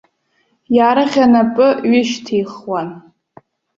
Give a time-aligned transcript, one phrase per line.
[0.75, 2.89] Иарӷьа напы ҩышьҭихуан.